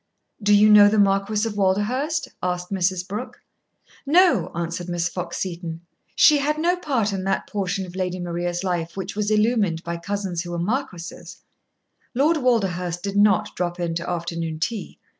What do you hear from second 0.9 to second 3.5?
Marquis of Walderhurst?" asked Mrs. Brooke.